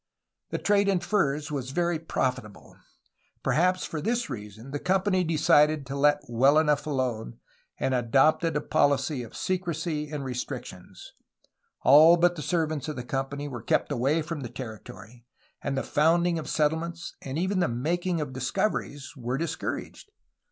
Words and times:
The 0.49 0.57
trade 0.57 0.87
in 0.87 0.99
furs 0.99 1.51
was 1.51 1.69
very 1.69 1.99
profitable. 1.99 2.75
Perhaps 3.43 3.85
for 3.85 4.01
this 4.01 4.31
reason 4.31 4.71
the 4.71 4.79
company 4.79 5.23
decided 5.23 5.85
to 5.85 5.95
let 5.95 6.21
well 6.27 6.57
enough 6.57 6.87
alone, 6.87 7.37
and 7.77 7.93
adopted 7.93 8.55
a 8.57 8.61
policy 8.61 9.21
of 9.21 9.35
secrecy 9.37 10.09
and 10.09 10.25
restriction. 10.25 10.91
All 11.83 12.17
but 12.17 12.35
the 12.35 12.41
servants 12.41 12.87
of 12.87 12.95
the 12.95 13.03
company 13.03 13.47
were 13.47 13.61
kept 13.61 13.91
away 13.91 14.23
from 14.23 14.39
the 14.41 14.49
territory, 14.49 15.23
and 15.61 15.77
the 15.77 15.83
founding 15.83 16.39
of 16.39 16.49
settlements 16.49 17.13
and 17.21 17.37
even 17.37 17.59
the 17.59 17.67
making 17.67 18.19
of 18.21 18.33
discoveries 18.33 19.13
were 19.15 19.37
discouraged. 19.37 20.09